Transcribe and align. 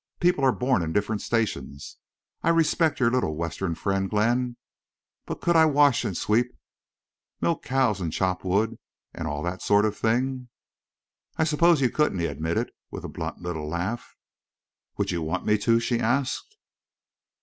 "People 0.19 0.43
are 0.43 0.51
born 0.51 0.81
in 0.81 0.93
different 0.93 1.21
stations. 1.21 1.97
I 2.41 2.49
respect 2.49 2.99
your 2.99 3.11
little 3.11 3.35
Western 3.35 3.75
friend, 3.75 4.09
Glenn, 4.09 4.57
but 5.27 5.41
could 5.41 5.55
I 5.55 5.65
wash 5.65 6.03
and 6.03 6.17
sweep, 6.17 6.47
milk 7.39 7.61
cows 7.61 8.01
and 8.01 8.11
chop 8.11 8.43
wood, 8.43 8.79
and 9.13 9.27
all 9.27 9.43
that 9.43 9.61
sort 9.61 9.85
of 9.85 9.95
thing?" 9.95 10.49
"I 11.37 11.43
suppose 11.43 11.81
you 11.81 11.91
couldn't," 11.91 12.17
he 12.17 12.25
admitted, 12.25 12.71
with 12.89 13.03
a 13.03 13.09
blunt 13.09 13.41
little 13.43 13.69
laugh. 13.69 14.15
"Would 14.97 15.11
you 15.11 15.21
want 15.21 15.45
me 15.45 15.59
to?" 15.59 15.79
she 15.79 15.99
asked. 15.99 16.57